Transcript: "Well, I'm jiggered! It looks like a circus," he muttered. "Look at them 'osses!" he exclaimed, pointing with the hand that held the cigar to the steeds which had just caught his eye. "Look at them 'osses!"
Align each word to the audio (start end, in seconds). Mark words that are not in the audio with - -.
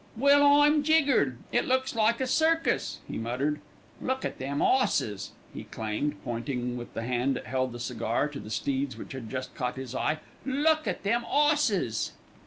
"Well, 0.17 0.61
I'm 0.61 0.81
jiggered! 0.81 1.37
It 1.51 1.67
looks 1.67 1.93
like 1.93 2.19
a 2.19 2.25
circus," 2.25 3.01
he 3.07 3.19
muttered. 3.19 3.61
"Look 4.01 4.25
at 4.25 4.39
them 4.39 4.59
'osses!" 4.59 5.33
he 5.53 5.59
exclaimed, 5.61 6.15
pointing 6.23 6.75
with 6.75 6.95
the 6.95 7.03
hand 7.03 7.35
that 7.35 7.45
held 7.45 7.71
the 7.71 7.79
cigar 7.79 8.27
to 8.29 8.39
the 8.39 8.49
steeds 8.49 8.97
which 8.97 9.11
had 9.13 9.29
just 9.29 9.53
caught 9.53 9.75
his 9.75 9.93
eye. 9.93 10.17
"Look 10.43 10.87
at 10.87 11.03
them 11.03 11.23
'osses!" 11.25 12.13